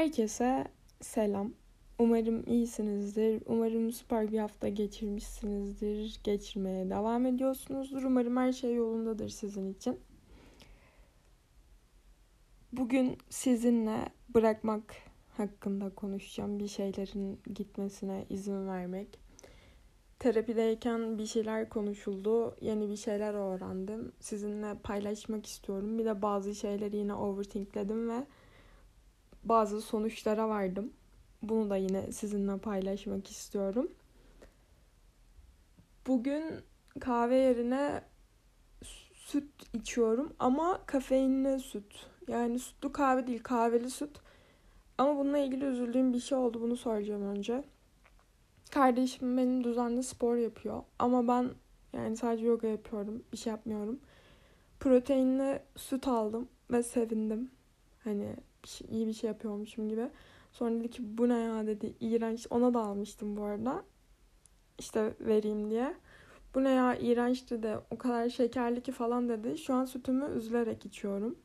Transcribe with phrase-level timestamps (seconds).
[0.00, 0.64] Herkese
[1.00, 1.52] selam.
[1.98, 3.42] Umarım iyisinizdir.
[3.46, 6.20] Umarım süper bir hafta geçirmişsinizdir.
[6.24, 8.02] Geçirmeye devam ediyorsunuzdur.
[8.02, 10.00] Umarım her şey yolundadır sizin için.
[12.72, 14.94] Bugün sizinle bırakmak
[15.36, 16.58] hakkında konuşacağım.
[16.58, 19.20] Bir şeylerin gitmesine izin vermek.
[20.18, 22.56] Terapideyken bir şeyler konuşuldu.
[22.60, 24.12] Yeni bir şeyler öğrendim.
[24.20, 25.98] Sizinle paylaşmak istiyorum.
[25.98, 28.24] Bir de bazı şeyleri yine overthinkledim ve
[29.44, 30.92] bazı sonuçlara vardım.
[31.42, 33.88] Bunu da yine sizinle paylaşmak istiyorum.
[36.06, 36.44] Bugün
[37.00, 38.02] kahve yerine
[39.14, 42.06] süt içiyorum ama kafeinli süt.
[42.28, 44.20] Yani sütlü kahve değil, kahveli süt.
[44.98, 46.60] Ama bununla ilgili üzüldüğüm bir şey oldu.
[46.62, 47.64] Bunu soracağım önce.
[48.70, 50.82] Kardeşim benim düzenli spor yapıyor.
[50.98, 51.50] Ama ben
[51.92, 53.22] yani sadece yoga yapıyorum.
[53.32, 54.00] Bir şey yapmıyorum.
[54.80, 57.50] Proteinli süt aldım ve sevindim.
[58.04, 58.36] Hani
[58.68, 60.08] şey, iyi bir şey yapıyormuşum gibi.
[60.52, 61.94] Sonra dedi ki bu ne ya dedi.
[62.00, 62.46] iğrenç.
[62.50, 63.84] Ona da almıştım bu arada.
[64.78, 65.94] İşte vereyim diye.
[66.54, 67.78] Bu ne ya iğrenç dedi.
[67.90, 69.58] O kadar şekerli ki falan dedi.
[69.58, 71.38] Şu an sütümü üzülerek içiyorum.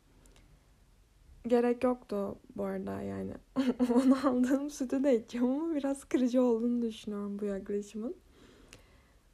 [1.48, 3.34] Gerek yoktu bu arada yani.
[3.94, 8.16] Onu aldığım sütü de içeceğim ama biraz kırıcı olduğunu düşünüyorum bu yaklaşımın.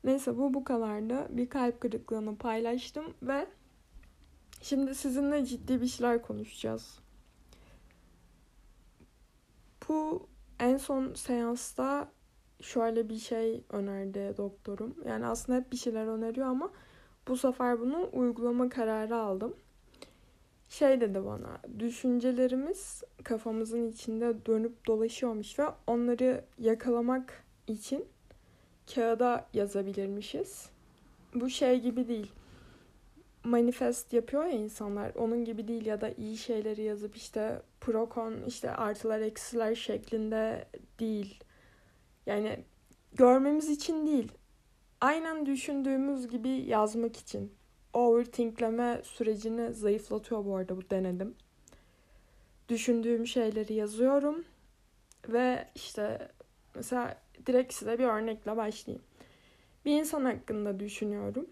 [0.03, 1.28] Neyse bu bu kadardı.
[1.30, 3.47] Bir kalp kırıklığını paylaştım ve
[4.61, 7.00] şimdi sizinle ciddi bir şeyler konuşacağız.
[9.92, 10.28] Bu
[10.59, 12.11] en son seansta
[12.61, 14.95] şöyle bir şey önerdi doktorum.
[15.08, 16.72] Yani aslında hep bir şeyler öneriyor ama
[17.28, 19.56] bu sefer bunu uygulama kararı aldım.
[20.69, 28.06] Şey dedi bana, düşüncelerimiz kafamızın içinde dönüp dolaşıyormuş ve onları yakalamak için
[28.95, 30.69] kağıda yazabilirmişiz.
[31.36, 32.31] Bu şey gibi değil.
[33.44, 35.16] Manifest yapıyor ya insanlar.
[35.16, 40.66] Onun gibi değil ya da iyi şeyleri yazıp işte pro con işte artılar eksiler şeklinde
[41.00, 41.44] değil.
[42.25, 42.64] Yani
[43.14, 44.31] görmemiz için değil.
[45.02, 47.53] Aynen düşündüğümüz gibi yazmak için.
[47.94, 51.35] Overthinkleme sürecini zayıflatıyor bu arada bu denedim.
[52.69, 54.46] Düşündüğüm şeyleri yazıyorum
[55.28, 56.28] ve işte
[56.75, 59.03] mesela direkt size bir örnekle başlayayım.
[59.85, 61.50] Bir insan hakkında düşünüyorum.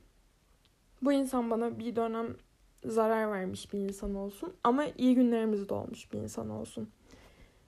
[1.02, 2.36] Bu insan bana bir dönem
[2.86, 6.90] zarar vermiş bir insan olsun ama iyi günlerimizde olmuş bir insan olsun.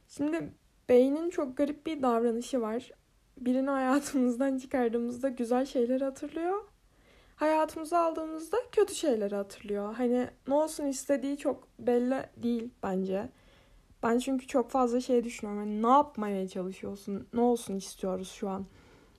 [0.07, 0.53] Şimdi
[0.89, 2.91] beynin çok garip bir davranışı var.
[3.37, 6.63] Birini hayatımızdan çıkardığımızda güzel şeyleri hatırlıyor.
[7.35, 9.93] Hayatımıza aldığımızda kötü şeyleri hatırlıyor.
[9.93, 13.29] Hani ne olsun istediği çok belli değil bence.
[14.03, 15.63] Ben çünkü çok fazla şey düşünüyorum.
[15.63, 17.27] Hani ne yapmaya çalışıyorsun?
[17.33, 18.65] Ne olsun istiyoruz şu an?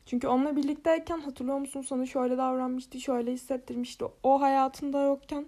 [0.07, 4.05] Çünkü onunla birlikteyken hatırlıyor musun sana şöyle davranmıştı, şöyle hissettirmişti.
[4.23, 5.47] O hayatında yokken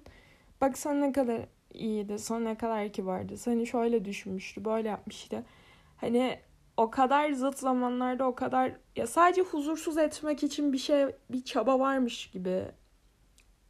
[0.61, 1.41] bak sen ne kadar
[1.75, 3.37] iyiydi, sana ne kadar kibardı.
[3.37, 5.45] Seni şöyle düşünmüştü, böyle yapmıştı.
[5.97, 6.39] Hani
[6.77, 11.79] o kadar zıt zamanlarda o kadar ya sadece huzursuz etmek için bir şey bir çaba
[11.79, 12.65] varmış gibi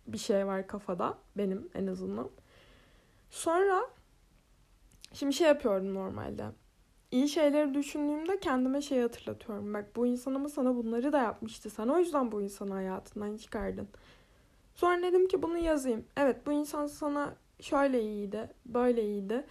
[0.07, 2.31] bir şey var kafada benim en azından.
[3.31, 3.91] Sonra
[5.13, 6.45] şimdi şey yapıyorum normalde.
[7.15, 9.75] İyi şeyleri düşündüğümde kendime şey hatırlatıyorum.
[9.75, 11.71] Bak bu insan ama sana bunları da yapmıştı.
[11.71, 13.89] Sen o yüzden bu insanı hayatından çıkardın.
[14.75, 16.05] Sonra dedim ki bunu yazayım.
[16.17, 19.45] Evet bu insan sana şöyle iyiydi, böyle iyiydi.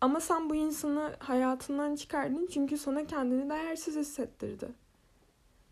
[0.00, 4.68] Ama sen bu insanı hayatından çıkardın çünkü sana kendini değersiz hissettirdi.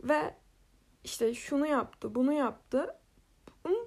[0.03, 0.35] Ve
[1.05, 2.95] işte şunu yaptı, bunu yaptı.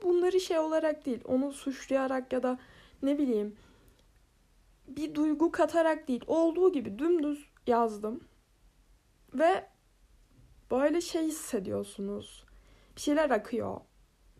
[0.03, 2.59] Bunları şey olarak değil, onu suçlayarak ya da
[3.03, 3.55] ne bileyim
[4.95, 8.23] bir duygu katarak değil, olduğu gibi dümdüz yazdım.
[9.33, 9.65] Ve
[10.71, 12.45] böyle şey hissediyorsunuz.
[12.95, 13.81] Bir şeyler akıyor.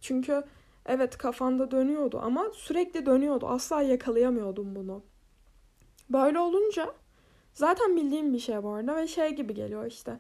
[0.02, 0.44] Çünkü
[0.86, 3.48] evet kafanda dönüyordu ama sürekli dönüyordu.
[3.48, 5.04] Asla yakalayamıyordum bunu.
[6.10, 6.94] Böyle olunca
[7.54, 10.20] zaten bildiğim bir şey bu arada ve şey gibi geliyor işte.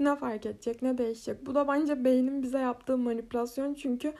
[0.00, 1.46] Ne fark edecek, ne değişecek?
[1.46, 4.12] Bu da bence beynin bize yaptığı manipülasyon çünkü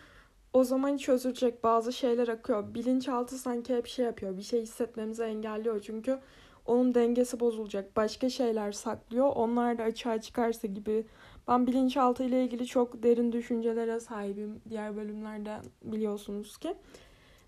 [0.53, 2.75] o zaman çözülecek bazı şeyler akıyor.
[2.75, 4.37] Bilinçaltı sanki hep şey yapıyor.
[4.37, 5.81] Bir şey hissetmemizi engelliyor.
[5.81, 6.19] Çünkü
[6.67, 7.97] onun dengesi bozulacak.
[7.97, 9.33] Başka şeyler saklıyor.
[9.35, 11.05] Onlar da açığa çıkarsa gibi.
[11.49, 14.61] Ben bilinçaltı ile ilgili çok derin düşüncelere sahibim.
[14.69, 16.75] Diğer bölümlerde biliyorsunuz ki.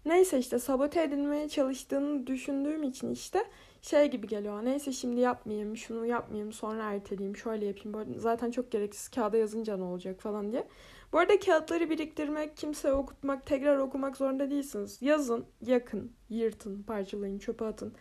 [0.05, 3.45] Neyse işte sabote edilmeye çalıştığını düşündüğüm için işte
[3.83, 4.65] şey gibi geliyor.
[4.65, 7.95] Neyse şimdi yapmayayım, şunu yapmayayım, sonra erteleyeyim, şöyle yapayım.
[7.95, 10.67] Böyle zaten çok gereksiz kağıda yazınca ne olacak falan diye.
[11.13, 15.03] Bu arada kağıtları biriktirmek, kimseye okutmak, tekrar okumak zorunda değilsiniz.
[15.03, 17.95] Yazın, yakın, yırtın, parçalayın, çöpe atın.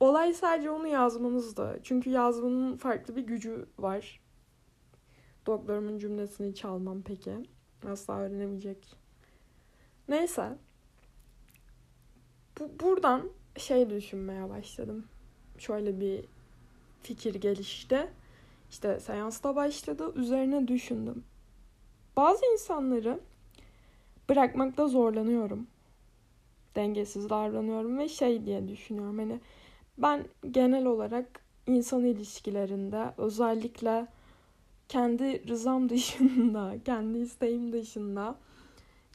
[0.00, 1.76] Olay sadece onu yazmanızda.
[1.82, 4.20] Çünkü yazmanın farklı bir gücü var.
[5.46, 7.32] Doktorumun cümlesini çalmam peki.
[7.88, 8.96] Asla öğrenemeyecek.
[10.08, 10.58] Neyse
[12.58, 15.04] bu, buradan şey düşünmeye başladım.
[15.58, 16.24] Şöyle bir
[17.02, 18.08] fikir gelişti.
[18.70, 20.12] İşte seansta başladı.
[20.14, 21.24] Üzerine düşündüm.
[22.16, 23.20] Bazı insanları
[24.28, 25.66] bırakmakta zorlanıyorum.
[26.76, 29.18] Dengesiz davranıyorum ve şey diye düşünüyorum.
[29.18, 29.40] Hani
[29.98, 31.26] ben genel olarak
[31.66, 34.06] insan ilişkilerinde özellikle
[34.88, 38.36] kendi rızam dışında, kendi isteğim dışında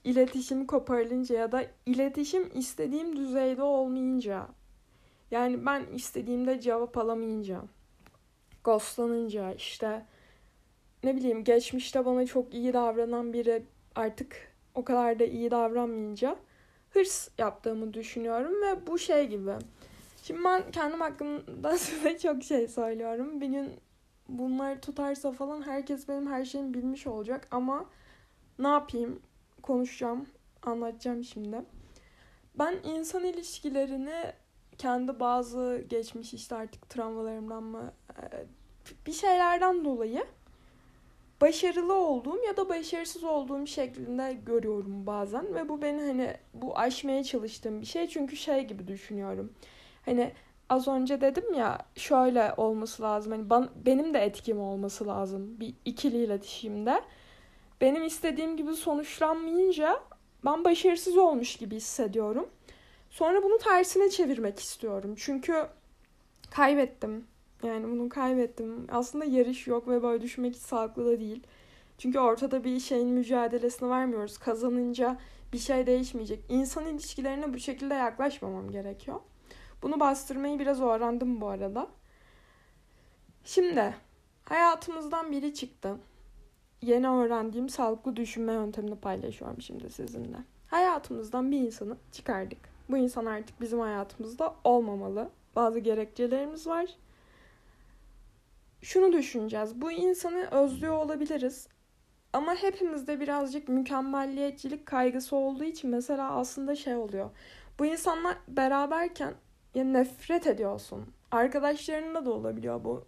[0.04, 4.48] iletişim koparılınca ya da iletişim istediğim düzeyde olmayınca
[5.32, 7.62] yani ben istediğimde cevap alamayınca
[8.64, 10.06] ghostlanınca işte
[11.06, 13.64] ne bileyim geçmişte bana çok iyi davranan biri
[13.96, 14.36] artık
[14.76, 16.36] o kadar da iyi davranmayınca
[16.90, 19.52] hırs yaptığımı düşünüyorum ve bu şey gibi.
[20.24, 23.42] Şimdi ben kendim hakkında size çok şey söylüyorum.
[23.42, 23.70] Bir gün
[24.30, 27.86] bunlar tutarsa falan herkes benim her şeyimi bilmiş olacak ama
[28.60, 29.22] ne yapayım?
[29.62, 30.26] Konuşacağım,
[30.64, 31.62] anlatacağım şimdi.
[32.60, 34.34] Ben insan ilişkilerini
[34.78, 38.46] kendi bazı geçmiş işte artık travmalarımdan mı e,
[39.06, 40.26] bir şeylerden dolayı
[41.42, 47.24] başarılı olduğum ya da başarısız olduğum şeklinde görüyorum bazen ve bu beni hani bu aşmaya
[47.24, 49.54] çalıştığım bir şey çünkü şey gibi düşünüyorum.
[50.06, 50.32] Hani
[50.70, 53.32] az önce dedim ya şöyle olması lazım.
[53.32, 57.02] Hani ben, benim de etkim olması lazım bir ikili iletişimde.
[57.82, 60.00] Benim istediğim gibi sonuçlanmayınca
[60.46, 62.50] ben başarısız olmuş gibi hissediyorum.
[63.10, 65.16] Sonra bunu tersine çevirmek istiyorum.
[65.18, 65.68] Çünkü
[66.52, 67.28] kaybettim.
[67.64, 68.88] Yani bunu kaybettim.
[68.92, 71.44] Aslında yarış yok ve böyle düşünmek hiç sağlıklı da değil.
[71.98, 74.38] Çünkü ortada bir şeyin mücadelesini vermiyoruz.
[74.38, 75.18] Kazanınca
[75.54, 76.44] bir şey değişmeyecek.
[76.50, 79.20] İnsan ilişkilerine bu şekilde yaklaşmamam gerekiyor.
[79.82, 81.88] Bunu bastırmayı biraz öğrendim bu arada.
[83.44, 83.96] Şimdi
[84.44, 85.98] hayatımızdan biri çıktı.
[86.82, 90.38] Yeni öğrendiğim sağlıklı düşünme yöntemini paylaşıyorum şimdi sizinle.
[90.68, 92.60] Hayatımızdan bir insanı çıkardık.
[92.90, 95.30] Bu insan artık bizim hayatımızda olmamalı.
[95.56, 96.86] Bazı gerekçelerimiz var.
[98.82, 99.82] Şunu düşüneceğiz.
[99.82, 101.68] Bu insanı özlüyor olabiliriz.
[102.34, 107.30] Ama hepimizde birazcık mükemmelliyetçilik kaygısı olduğu için mesela aslında şey oluyor.
[107.80, 109.34] Bu insanlar beraberken
[109.76, 111.06] ya nefret ediyorsun.
[111.32, 113.06] Arkadaşlarında da olabiliyor bu.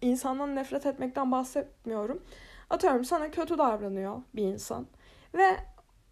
[0.00, 2.22] İnsandan nefret etmekten bahsetmiyorum.
[2.70, 4.86] Atıyorum sana kötü davranıyor bir insan.
[5.34, 5.56] Ve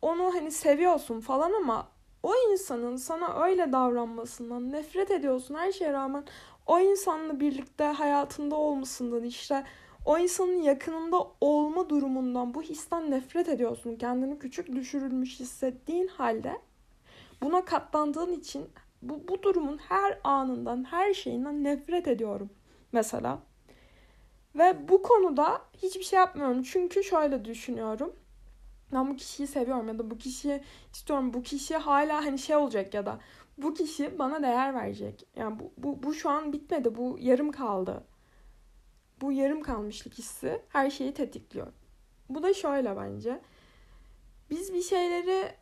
[0.02, 1.88] onu hani seviyorsun falan ama
[2.22, 6.24] o insanın sana öyle davranmasından nefret ediyorsun her şeye rağmen
[6.66, 9.64] o insanla birlikte hayatında olmasından işte
[10.04, 13.96] o insanın yakınında olma durumundan bu histen nefret ediyorsun.
[13.96, 16.60] Kendini küçük düşürülmüş hissettiğin halde
[17.42, 18.66] buna katlandığın için
[19.02, 22.50] bu, bu durumun her anından, her şeyinden nefret ediyorum
[22.92, 23.38] mesela.
[24.54, 26.62] Ve bu konuda hiçbir şey yapmıyorum.
[26.62, 28.12] Çünkü şöyle düşünüyorum.
[28.92, 30.60] Ben bu kişiyi seviyorum ya da bu kişiyi
[30.92, 31.34] istiyorum.
[31.34, 33.18] Bu kişi hala hani şey olacak ya da
[33.58, 35.26] bu kişi bana değer verecek.
[35.36, 36.94] Yani bu, bu, bu şu an bitmedi.
[36.94, 38.04] Bu yarım kaldı.
[39.20, 41.66] Bu yarım kalmışlık hissi her şeyi tetikliyor.
[42.28, 43.40] Bu da şöyle bence.
[44.50, 45.54] Biz bir şeyleri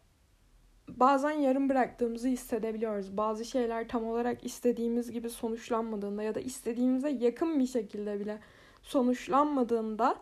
[0.88, 3.16] bazen yarım bıraktığımızı hissedebiliyoruz.
[3.16, 8.38] Bazı şeyler tam olarak istediğimiz gibi sonuçlanmadığında ya da istediğimize yakın bir şekilde bile
[8.82, 10.16] sonuçlanmadığında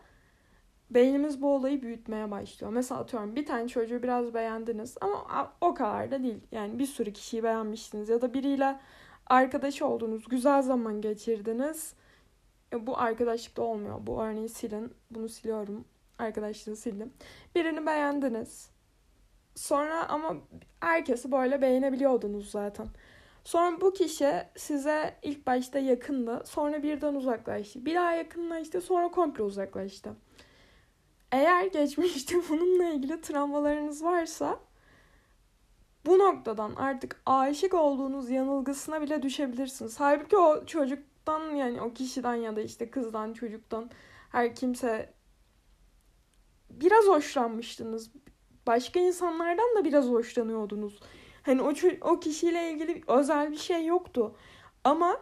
[0.95, 2.73] beynimiz bu olayı büyütmeye başlıyor.
[2.73, 6.41] Mesela atıyorum bir tane çocuğu biraz beğendiniz ama o kadar da değil.
[6.53, 8.81] Yani bir sürü kişiyi beğenmişsiniz ya da biriyle
[9.27, 11.95] arkadaş oldunuz, güzel zaman geçirdiniz.
[12.73, 14.07] E, bu arkadaşlıkta olmuyor.
[14.07, 14.95] Bu örneği silin.
[15.11, 15.85] Bunu siliyorum.
[16.19, 17.13] Arkadaşlığı sildim.
[17.55, 18.71] Birini beğendiniz.
[19.55, 20.37] Sonra ama
[20.81, 22.87] herkesi böyle beğenebiliyordunuz zaten.
[23.45, 26.43] Sonra bu kişi size ilk başta yakındı.
[26.45, 27.87] Sonra birden uzaklaştı.
[27.87, 28.81] Bir daha yakınlaştı.
[28.81, 30.11] Sonra komple uzaklaştı.
[31.33, 34.61] Eğer geçmişte bununla ilgili travmalarınız varsa
[36.07, 40.01] bu noktadan artık aşık olduğunuz yanılgısına bile düşebilirsiniz.
[40.01, 43.91] Halbuki o çocuktan yani o kişiden ya da işte kızdan, çocuktan
[44.33, 45.15] her kimse
[46.71, 48.11] biraz hoşlanmıştınız.
[48.67, 51.01] Başka insanlardan da biraz hoşlanıyordunuz.
[51.43, 54.37] Hani o, o kişiyle ilgili özel bir şey yoktu.
[54.85, 55.21] Ama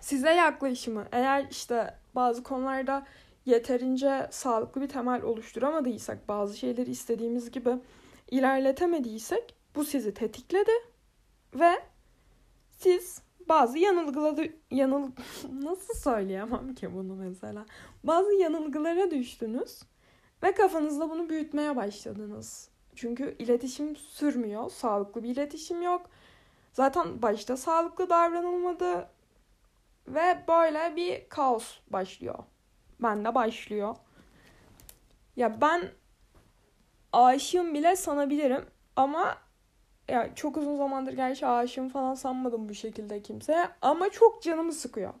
[0.00, 3.06] size yaklaşımı eğer işte bazı konularda
[3.46, 7.70] yeterince sağlıklı bir temel oluşturamadıysak, bazı şeyleri istediğimiz gibi
[8.30, 10.72] ilerletemediysek bu sizi tetikledi
[11.54, 11.82] ve
[12.70, 15.10] siz bazı yanılgıları yanıl
[15.62, 17.66] nasıl söyleyemem ki bunu mesela.
[18.04, 19.82] Bazı yanılgılara düştünüz
[20.42, 22.68] ve kafanızda bunu büyütmeye başladınız.
[22.94, 24.70] Çünkü iletişim sürmüyor.
[24.70, 26.10] Sağlıklı bir iletişim yok.
[26.72, 29.08] Zaten başta sağlıklı davranılmadı
[30.08, 32.38] ve böyle bir kaos başlıyor.
[33.02, 33.96] Bende başlıyor.
[35.36, 35.82] Ya ben
[37.12, 38.66] aşığım bile sanabilirim
[38.96, 39.36] ama
[40.08, 45.14] ya çok uzun zamandır gerçi aşığım falan sanmadım bu şekilde kimseye ama çok canımı sıkıyor.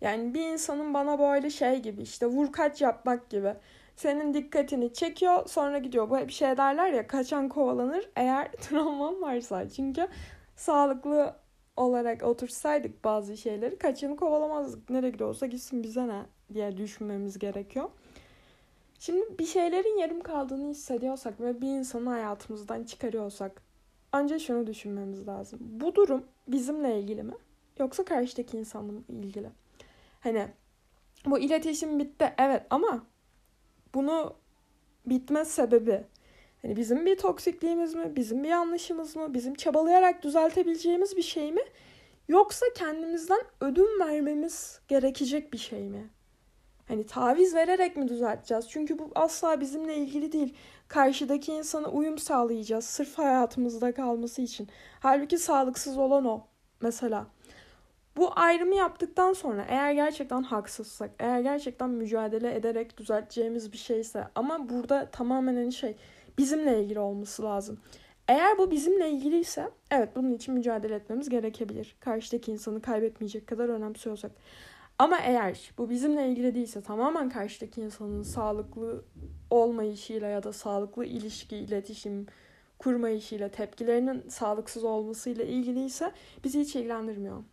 [0.00, 3.54] Yani bir insanın bana böyle şey gibi işte vur kaç yapmak gibi.
[3.96, 6.10] Senin dikkatini çekiyor sonra gidiyor.
[6.10, 9.68] Bu hep şey derler ya kaçan kovalanır eğer travman varsa.
[9.68, 10.08] Çünkü
[10.56, 11.36] sağlıklı
[11.76, 14.90] olarak otursaydık bazı şeyleri kaçanı kovalamazdık.
[14.90, 17.90] Nereye gidiyorsa gitsin bize ne diye düşünmemiz gerekiyor.
[18.98, 23.62] Şimdi bir şeylerin yarım kaldığını hissediyorsak ve bir insanı hayatımızdan çıkarıyorsak
[24.12, 25.58] önce şunu düşünmemiz lazım.
[25.62, 27.34] Bu durum bizimle ilgili mi?
[27.78, 29.48] Yoksa karşıdaki insanla mı ilgili?
[30.20, 30.48] Hani
[31.26, 33.06] bu iletişim bitti evet ama
[33.94, 34.34] bunu
[35.06, 36.04] bitme sebebi
[36.62, 38.16] hani bizim bir toksikliğimiz mi?
[38.16, 39.34] Bizim bir yanlışımız mı?
[39.34, 41.62] Bizim çabalayarak düzeltebileceğimiz bir şey mi?
[42.28, 46.10] Yoksa kendimizden ödün vermemiz gerekecek bir şey mi?
[46.88, 48.68] Hani taviz vererek mi düzelteceğiz?
[48.68, 50.54] Çünkü bu asla bizimle ilgili değil.
[50.88, 54.68] Karşıdaki insana uyum sağlayacağız sırf hayatımızda kalması için.
[55.00, 56.46] Halbuki sağlıksız olan o
[56.80, 57.26] mesela.
[58.16, 64.68] Bu ayrımı yaptıktan sonra eğer gerçekten haksızsak, eğer gerçekten mücadele ederek düzelteceğimiz bir şeyse ama
[64.68, 65.96] burada tamamen hani şey
[66.38, 67.80] bizimle ilgili olması lazım.
[68.28, 71.96] Eğer bu bizimle ilgiliyse evet bunun için mücadele etmemiz gerekebilir.
[72.00, 74.30] Karşıdaki insanı kaybetmeyecek kadar önemsiyorsak.
[74.98, 79.04] Ama eğer bu bizimle ilgili değilse tamamen karşıdaki insanın sağlıklı
[79.50, 82.26] olmayışıyla ya da sağlıklı ilişki, iletişim
[82.78, 86.12] kurmayışıyla, tepkilerinin sağlıksız olmasıyla ilgiliyse
[86.44, 87.44] bizi hiç ilgilendirmiyor.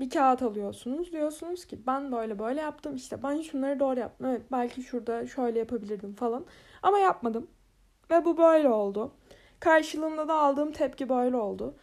[0.00, 1.12] Bir kağıt alıyorsunuz.
[1.12, 2.96] Diyorsunuz ki ben böyle böyle yaptım.
[2.96, 4.26] işte ben şunları doğru yaptım.
[4.26, 6.44] Evet belki şurada şöyle yapabilirdim falan.
[6.82, 7.46] Ama yapmadım.
[8.10, 9.12] Ve bu böyle oldu.
[9.60, 11.74] Karşılığında da aldığım tepki böyle oldu.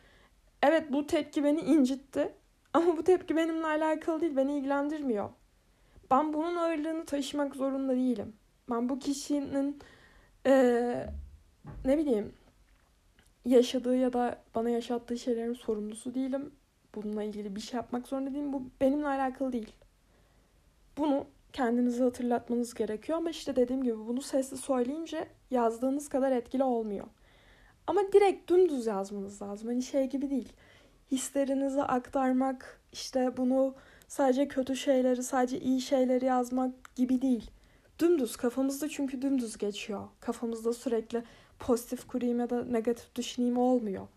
[0.63, 2.34] Evet bu tepki beni incitti.
[2.73, 5.29] Ama bu tepki benimle alakalı değil, beni ilgilendirmiyor.
[6.11, 8.33] Ben bunun ağırlığını taşımak zorunda değilim.
[8.69, 9.79] Ben bu kişinin
[10.47, 11.05] ee,
[11.85, 12.33] ne bileyim
[13.45, 16.51] yaşadığı ya da bana yaşattığı şeylerin sorumlusu değilim.
[16.95, 18.53] Bununla ilgili bir şey yapmak zorunda değilim.
[18.53, 19.73] Bu benimle alakalı değil.
[20.97, 27.07] Bunu kendinize hatırlatmanız gerekiyor ama işte dediğim gibi bunu sesli söyleyince yazdığınız kadar etkili olmuyor.
[27.88, 29.67] Ama direkt dümdüz yazmanız lazım.
[29.67, 30.53] Hani şey gibi değil
[31.12, 33.75] hislerinizi aktarmak, işte bunu
[34.08, 37.51] sadece kötü şeyleri, sadece iyi şeyleri yazmak gibi değil.
[38.00, 40.08] Dümdüz kafamızda çünkü dümdüz geçiyor.
[40.20, 41.24] Kafamızda sürekli
[41.60, 44.08] pozitif kurayım ya da negatif düşüneyim olmuyor.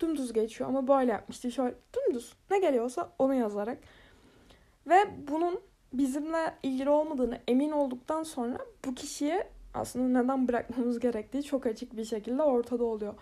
[0.00, 1.52] Dümdüz geçiyor ama böyle yapmıştı.
[1.52, 3.78] Şöyle dümdüz ne geliyorsa onu yazarak.
[4.86, 4.96] Ve
[5.28, 5.60] bunun
[5.92, 12.04] bizimle ilgili olmadığını emin olduktan sonra bu kişiyi aslında neden bırakmamız gerektiği çok açık bir
[12.04, 13.14] şekilde ortada oluyor.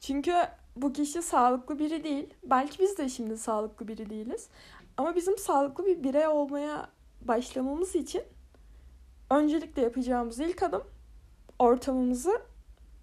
[0.00, 0.34] Çünkü
[0.76, 2.34] bu kişi sağlıklı biri değil.
[2.44, 4.48] Belki biz de şimdi sağlıklı biri değiliz.
[4.96, 6.88] Ama bizim sağlıklı bir birey olmaya
[7.20, 8.22] başlamamız için
[9.30, 10.82] öncelikle yapacağımız ilk adım
[11.58, 12.40] ortamımızı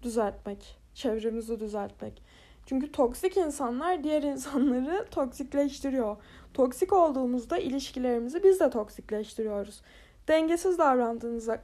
[0.02, 2.22] düzeltmek, çevremizi düzeltmek.
[2.66, 6.16] Çünkü toksik insanlar diğer insanları toksikleştiriyor.
[6.54, 9.82] Toksik olduğumuzda ilişkilerimizi biz de toksikleştiriyoruz.
[10.28, 11.62] Dengesiz davrandığınızda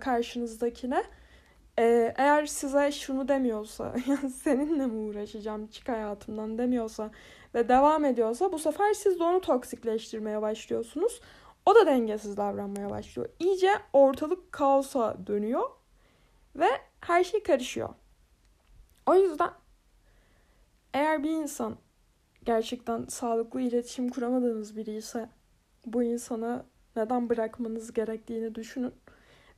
[0.00, 1.04] karşınızdakine
[1.78, 3.94] ee, eğer size şunu demiyorsa,
[4.42, 7.10] seninle mi uğraşacağım çık hayatımdan demiyorsa
[7.54, 11.20] ve devam ediyorsa bu sefer siz de onu toksikleştirmeye başlıyorsunuz.
[11.66, 13.28] O da dengesiz davranmaya başlıyor.
[13.38, 15.70] İyice ortalık kaosa dönüyor
[16.56, 16.68] ve
[17.00, 17.88] her şey karışıyor.
[19.06, 19.50] O yüzden
[20.94, 21.76] eğer bir insan
[22.44, 25.28] gerçekten sağlıklı iletişim kuramadığınız biri ise
[25.86, 26.66] bu insana
[26.96, 28.94] neden bırakmanız gerektiğini düşünün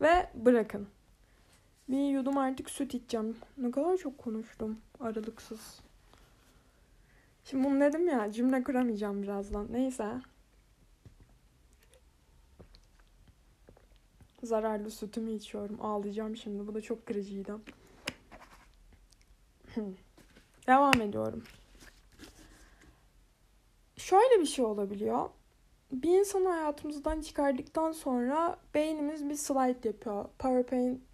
[0.01, 0.89] ve bırakın.
[1.88, 3.37] Bir yudum artık süt içeceğim.
[3.59, 5.80] Ne kadar çok konuştum aralıksız.
[7.45, 9.66] Şimdi bunu dedim ya cümle kuramayacağım birazdan.
[9.71, 10.12] Neyse.
[14.42, 15.78] Zararlı sütümü içiyorum.
[15.80, 16.66] Ağlayacağım şimdi.
[16.66, 17.59] Bu da çok kırıcıydı.
[20.66, 21.45] Devam ediyorum.
[23.97, 25.30] Şöyle bir şey olabiliyor.
[25.92, 30.25] Bir insanı hayatımızdan çıkardıktan sonra beynimiz bir slide yapıyor.
[30.38, 31.08] PowerPoint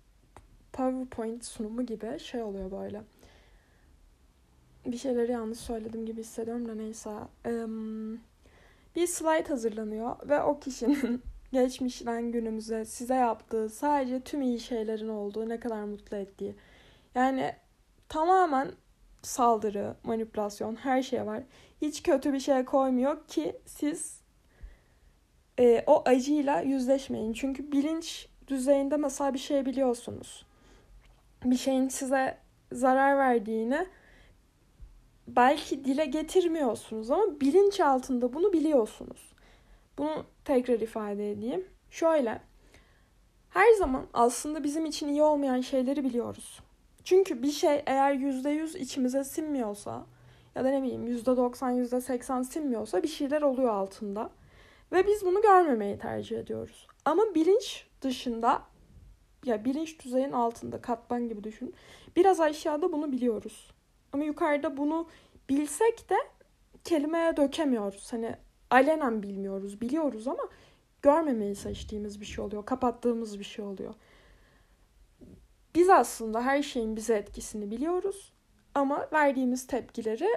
[0.74, 3.02] PowerPoint sunumu gibi şey oluyor böyle.
[4.86, 7.10] Bir şeyleri yanlış söyledim gibi hissediyorum da neyse.
[8.96, 15.48] bir slide hazırlanıyor ve o kişinin geçmişten günümüze size yaptığı sadece tüm iyi şeylerin olduğu
[15.48, 16.54] ne kadar mutlu ettiği.
[17.14, 17.54] Yani
[18.08, 18.72] tamamen
[19.22, 21.42] saldırı, manipülasyon her şey var.
[21.82, 24.20] Hiç kötü bir şey koymuyor ki siz
[25.58, 27.32] e, o acıyla yüzleşmeyin.
[27.32, 30.46] Çünkü bilinç düzeyinde mesela bir şey biliyorsunuz
[31.44, 32.38] bir şeyin size
[32.72, 33.86] zarar verdiğini
[35.28, 39.32] belki dile getirmiyorsunuz ama bilinç altında bunu biliyorsunuz.
[39.98, 41.64] Bunu tekrar ifade edeyim.
[41.90, 42.40] Şöyle.
[43.50, 46.60] Her zaman aslında bizim için iyi olmayan şeyleri biliyoruz.
[47.04, 50.06] Çünkü bir şey eğer %100 içimize sinmiyorsa
[50.54, 54.30] ya da ne bileyim %90, %80 sinmiyorsa bir şeyler oluyor altında.
[54.92, 56.86] Ve biz bunu görmemeyi tercih ediyoruz.
[57.04, 58.62] Ama bilinç dışında
[59.44, 61.74] ya bilinç düzeyin altında katman gibi düşün.
[62.16, 63.70] Biraz aşağıda bunu biliyoruz.
[64.12, 65.08] Ama yukarıda bunu
[65.48, 66.16] bilsek de
[66.84, 68.12] kelimeye dökemiyoruz.
[68.12, 68.36] Hani
[68.70, 70.42] alenen bilmiyoruz, biliyoruz ama
[71.02, 72.66] görmemeyi seçtiğimiz bir şey oluyor.
[72.66, 73.94] Kapattığımız bir şey oluyor.
[75.74, 78.32] Biz aslında her şeyin bize etkisini biliyoruz
[78.74, 80.28] ama verdiğimiz tepkileri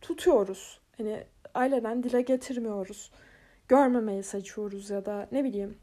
[0.00, 0.80] tutuyoruz.
[0.96, 1.24] Hani
[1.54, 3.10] aileden dile getirmiyoruz.
[3.68, 5.78] Görmemeyi seçiyoruz ya da ne bileyim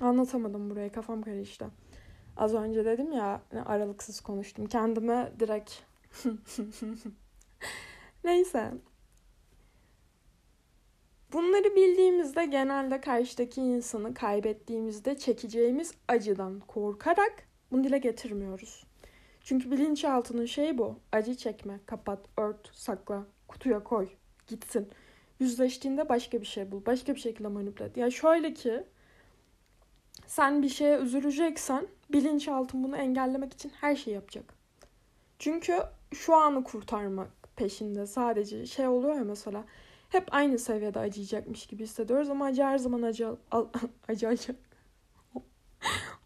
[0.00, 1.66] anlatamadım buraya kafam karıştı.
[2.36, 4.66] Az önce dedim ya aralıksız konuştum.
[4.66, 5.72] Kendime direkt
[8.24, 8.72] Neyse.
[11.32, 18.84] Bunları bildiğimizde genelde karşıdaki insanı kaybettiğimizde çekeceğimiz acıdan korkarak bunu dile getirmiyoruz.
[19.40, 20.98] Çünkü bilinçaltının şeyi bu.
[21.12, 24.08] Acı çekme, kapat, ört, sakla, kutuya koy,
[24.46, 24.88] gitsin.
[25.40, 26.86] Yüzleştiğinde başka bir şey bul.
[26.86, 27.96] Başka bir şekilde manipüle et.
[27.96, 28.84] Yani şöyle ki
[30.28, 34.54] sen bir şeye üzüleceksen bilinçaltın bunu engellemek için her şeyi yapacak.
[35.38, 35.82] Çünkü
[36.14, 39.64] şu anı kurtarmak peşinde sadece şey oluyor ya mesela
[40.08, 43.66] hep aynı seviyede acıyacakmış gibi hissediyoruz ama acı her zaman acı al,
[44.08, 44.56] acı acı.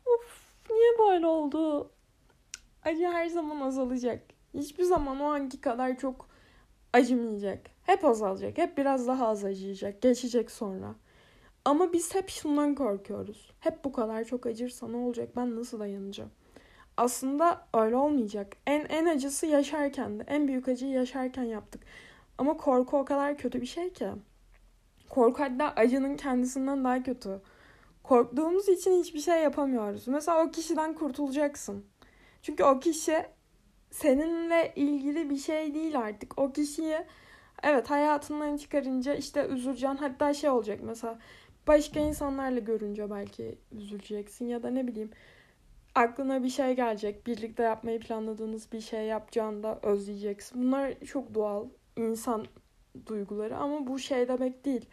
[0.06, 1.90] of niye böyle oldu?
[2.84, 4.22] Acı her zaman azalacak.
[4.54, 6.28] Hiçbir zaman o anki kadar çok
[6.92, 7.66] acımayacak.
[7.82, 8.58] Hep azalacak.
[8.58, 10.02] Hep biraz daha az acıyacak.
[10.02, 10.94] Geçecek sonra.
[11.64, 13.50] Ama biz hep şundan korkuyoruz.
[13.60, 15.36] Hep bu kadar çok acırsa ne olacak?
[15.36, 16.30] Ben nasıl dayanacağım?
[16.96, 18.56] Aslında öyle olmayacak.
[18.66, 20.24] En en acısı yaşarken de.
[20.26, 21.82] En büyük acıyı yaşarken yaptık.
[22.38, 24.08] Ama korku o kadar kötü bir şey ki.
[25.10, 27.40] Korku hatta acının kendisinden daha kötü.
[28.02, 30.08] Korktuğumuz için hiçbir şey yapamıyoruz.
[30.08, 31.84] Mesela o kişiden kurtulacaksın.
[32.42, 33.26] Çünkü o kişi
[33.90, 36.38] seninle ilgili bir şey değil artık.
[36.38, 36.98] O kişiyi
[37.62, 39.96] evet hayatından çıkarınca işte üzüleceksin.
[39.96, 41.18] Hatta şey olacak mesela
[41.66, 45.10] başka insanlarla görünce belki üzüleceksin ya da ne bileyim
[45.94, 47.26] aklına bir şey gelecek.
[47.26, 50.62] Birlikte yapmayı planladığınız bir şey yapacağında özleyeceksin.
[50.62, 52.46] Bunlar çok doğal insan
[53.06, 54.86] duyguları ama bu şey demek değil.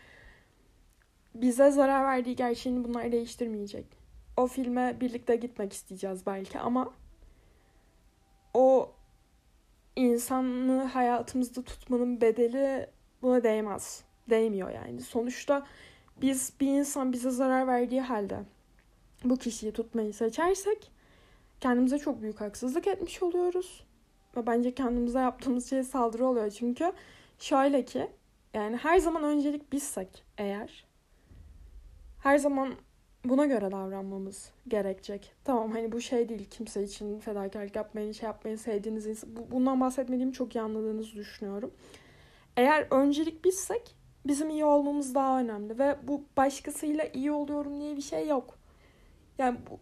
[1.35, 3.85] Bize zarar verdiği gerçeğini bunlar değiştirmeyecek.
[4.37, 6.93] O filme birlikte gitmek isteyeceğiz belki ama
[8.53, 8.91] o
[9.95, 12.89] insanlığı hayatımızda tutmanın bedeli
[13.21, 14.03] buna değmez.
[14.29, 15.01] Değmiyor yani.
[15.01, 15.67] Sonuçta
[16.21, 18.39] biz bir insan bize zarar verdiği halde
[19.23, 20.91] bu kişiyi tutmayı seçersek
[21.59, 23.83] kendimize çok büyük haksızlık etmiş oluyoruz.
[24.37, 26.51] Ve bence kendimize yaptığımız şey saldırı oluyor.
[26.51, 26.91] Çünkü
[27.39, 28.07] şöyle ki
[28.53, 30.85] yani her zaman öncelik bizsek eğer
[32.23, 32.75] her zaman
[33.25, 35.33] buna göre davranmamız gerekecek.
[35.43, 39.29] Tamam hani bu şey değil kimse için fedakarlık yapmayın, şey yapmayın, sevdiğiniz insan.
[39.51, 41.71] Bundan bahsetmediğimi çok iyi anladığınızı düşünüyorum.
[42.57, 43.95] Eğer öncelik bizsek
[44.29, 48.57] bizim iyi olmamız daha önemli ve bu başkasıyla iyi oluyorum diye bir şey yok.
[49.37, 49.79] Yani bu,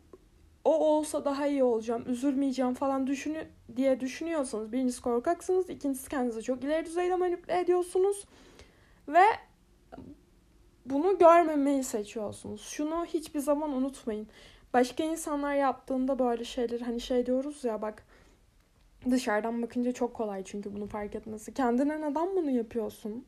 [0.66, 6.64] o olsa daha iyi olacağım, üzülmeyeceğim falan düşünü diye düşünüyorsanız birincisi korkaksınız, ikincisi kendinizi çok
[6.64, 8.26] ileri düzeyde manipüle ediyorsunuz
[9.08, 9.24] ve
[10.86, 12.62] bunu görmemeyi seçiyorsunuz.
[12.62, 14.28] Şunu hiçbir zaman unutmayın.
[14.74, 18.04] Başka insanlar yaptığında böyle şeyler hani şey diyoruz ya bak
[19.10, 21.54] dışarıdan bakınca çok kolay çünkü bunu fark etmesi.
[21.54, 23.26] Kendine neden bunu yapıyorsun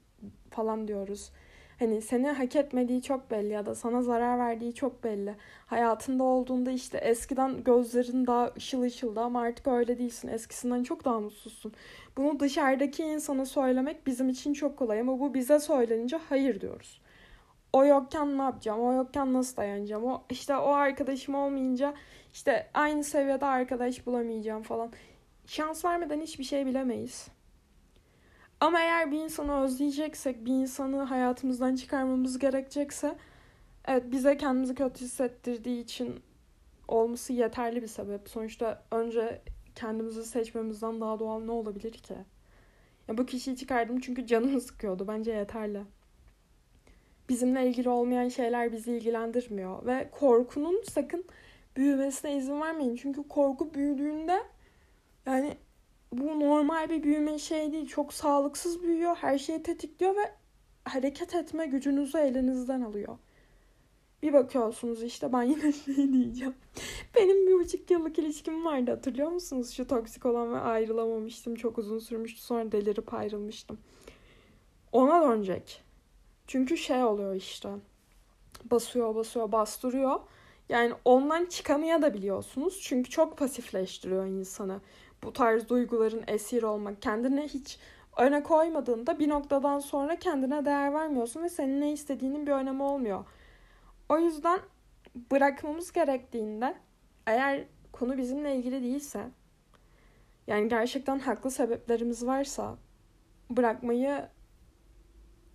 [0.51, 1.31] falan diyoruz.
[1.79, 5.35] Hani seni hak etmediği çok belli ya da sana zarar verdiği çok belli.
[5.65, 10.27] Hayatında olduğunda işte eskiden gözlerin daha ışıl ışıldı ama artık öyle değilsin.
[10.27, 11.73] Eskisinden çok daha mutsuzsun.
[12.17, 17.01] Bunu dışarıdaki insana söylemek bizim için çok kolay ama bu bize söylenince hayır diyoruz.
[17.73, 18.81] O yokken ne yapacağım?
[18.81, 20.03] O yokken nasıl dayanacağım?
[20.05, 21.93] O işte o arkadaşım olmayınca
[22.33, 24.91] işte aynı seviyede arkadaş bulamayacağım falan.
[25.45, 27.27] Şans vermeden hiçbir şey bilemeyiz.
[28.59, 33.15] Ama eğer bir insanı özleyeceksek, bir insanı hayatımızdan çıkarmamız gerekecekse
[33.87, 36.19] evet bize kendimizi kötü hissettirdiği için
[36.87, 38.29] olması yeterli bir sebep.
[38.29, 39.41] Sonuçta önce
[39.75, 42.15] kendimizi seçmemizden daha doğal ne olabilir ki?
[43.07, 45.07] Ya bu kişiyi çıkardım çünkü canımı sıkıyordu.
[45.07, 45.81] Bence yeterli.
[47.29, 51.25] Bizimle ilgili olmayan şeyler bizi ilgilendirmiyor ve korkunun sakın
[51.75, 52.95] büyümesine izin vermeyin.
[52.95, 54.43] Çünkü korku büyüdüğünde
[55.25, 55.57] yani
[56.13, 57.87] bu normal bir büyüme şey değil.
[57.87, 59.15] Çok sağlıksız büyüyor.
[59.15, 60.31] Her şeyi tetikliyor ve
[60.85, 63.17] hareket etme gücünüzü elinizden alıyor.
[64.23, 66.55] Bir bakıyorsunuz işte ben yine şey diyeceğim.
[67.15, 69.71] Benim bir buçuk yıllık ilişkim vardı hatırlıyor musunuz?
[69.71, 71.55] Şu toksik olan ve ayrılamamıştım.
[71.55, 72.41] Çok uzun sürmüştü.
[72.41, 73.77] Sonra delirip ayrılmıştım.
[74.91, 75.81] Ona dönecek.
[76.47, 77.69] Çünkü şey oluyor işte.
[78.71, 80.19] Basıyor basıyor bastırıyor.
[80.69, 82.79] Yani ondan çıkamaya da biliyorsunuz.
[82.81, 84.81] Çünkü çok pasifleştiriyor insanı
[85.23, 87.79] bu tarz duyguların esir olmak, kendine hiç
[88.17, 93.25] öne koymadığında bir noktadan sonra kendine değer vermiyorsun ve senin ne istediğinin bir önemi olmuyor.
[94.09, 94.59] O yüzden
[95.31, 96.75] bırakmamız gerektiğinde
[97.27, 99.29] eğer konu bizimle ilgili değilse
[100.47, 102.77] yani gerçekten haklı sebeplerimiz varsa
[103.49, 104.27] bırakmayı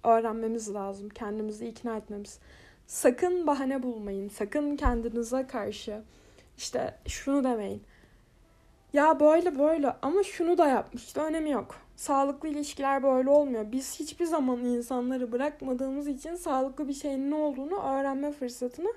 [0.05, 1.09] öğrenmemiz lazım.
[1.09, 2.39] Kendimizi ikna etmemiz.
[2.87, 4.29] Sakın bahane bulmayın.
[4.29, 6.03] Sakın kendinize karşı
[6.57, 7.83] işte şunu demeyin.
[8.95, 11.77] Ya böyle böyle ama şunu da yapmıştı önemi yok.
[11.97, 13.73] Sağlıklı ilişkiler böyle olmuyor.
[13.73, 18.89] Biz hiçbir zaman insanları bırakmadığımız için sağlıklı bir şeyin ne olduğunu öğrenme fırsatına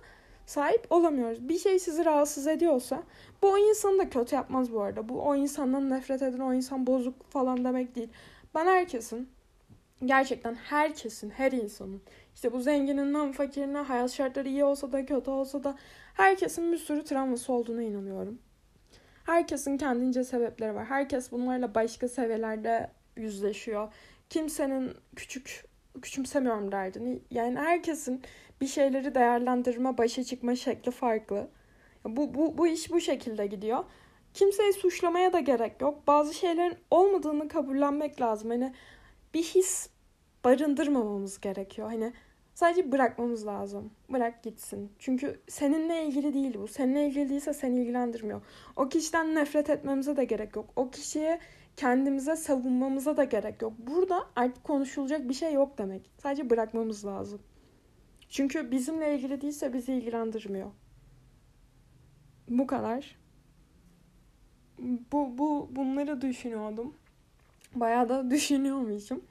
[0.45, 1.49] sahip olamıyoruz.
[1.49, 3.03] Bir şey sizi rahatsız ediyorsa
[3.41, 5.09] bu o insanı da kötü yapmaz bu arada.
[5.09, 8.09] Bu o insandan nefret eden o insan bozuk falan demek değil.
[8.55, 9.29] Ben herkesin
[10.05, 12.01] gerçekten herkesin, her insanın
[12.35, 15.75] işte bu zengininden fakirine hayat şartları iyi olsa da kötü olsa da
[16.13, 18.39] herkesin bir sürü travması olduğuna inanıyorum.
[19.27, 20.85] Herkesin kendince sebepleri var.
[20.85, 23.93] Herkes bunlarla başka seviyelerde yüzleşiyor.
[24.29, 25.65] Kimsenin küçük
[26.01, 27.19] küçümsemiyorum derdini.
[27.31, 28.21] Yani herkesin
[28.61, 31.49] bir şeyleri değerlendirme, başa çıkma şekli farklı.
[32.05, 33.83] Bu, bu, bu iş bu şekilde gidiyor.
[34.33, 36.07] Kimseyi suçlamaya da gerek yok.
[36.07, 38.49] Bazı şeylerin olmadığını kabullenmek lazım.
[38.49, 38.73] Hani
[39.33, 39.89] bir his
[40.43, 41.87] barındırmamamız gerekiyor.
[41.87, 42.13] Hani
[42.57, 43.91] sadece bırakmamız lazım.
[44.09, 44.91] Bırak gitsin.
[44.99, 46.67] Çünkü seninle ilgili değil bu.
[46.67, 48.41] Seninle ilgili değilse seni ilgilendirmiyor.
[48.75, 50.69] O kişiden nefret etmemize de gerek yok.
[50.75, 51.39] O kişiye
[51.75, 53.73] kendimize savunmamıza da gerek yok.
[53.77, 56.09] Burada artık konuşulacak bir şey yok demek.
[56.17, 57.41] Sadece bırakmamız lazım.
[58.29, 60.71] Çünkü bizimle ilgili değilse bizi ilgilendirmiyor.
[62.49, 63.17] Bu kadar.
[65.11, 66.93] Bu, bu bunları düşünüyordum.
[67.75, 69.21] Bayağı da düşünüyormuşum.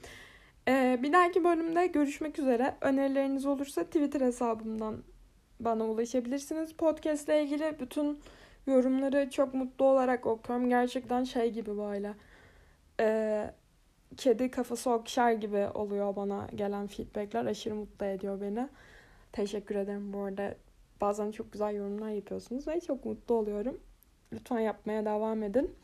[0.68, 2.74] Ee, bir dahaki bölümde görüşmek üzere.
[2.80, 5.02] Önerileriniz olursa Twitter hesabımdan
[5.60, 6.72] bana ulaşabilirsiniz.
[6.72, 8.20] Podcast ile ilgili bütün
[8.66, 10.68] yorumları çok mutlu olarak okuyorum.
[10.68, 12.14] Gerçekten şey gibi böyle.
[13.00, 13.50] E,
[14.16, 17.46] kedi kafası okşar gibi oluyor bana gelen feedbackler.
[17.46, 18.68] Aşırı mutlu ediyor beni.
[19.32, 20.54] Teşekkür ederim bu arada.
[21.00, 23.80] Bazen çok güzel yorumlar yapıyorsunuz ve çok mutlu oluyorum.
[24.32, 25.74] Lütfen yapmaya devam edin.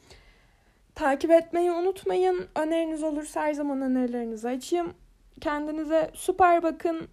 [0.95, 2.49] Takip etmeyi unutmayın.
[2.55, 4.95] Öneriniz olursa her zaman önerilerinizi açayım.
[5.41, 7.09] Kendinize süper bakın.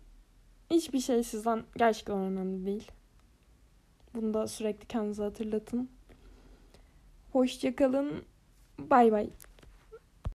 [0.71, 2.91] Hiçbir şey sizden gerçekten önemli değil.
[4.15, 5.89] Bunu da sürekli kendinize hatırlatın.
[7.31, 8.25] Hoşçakalın.
[8.79, 9.29] Bay bay.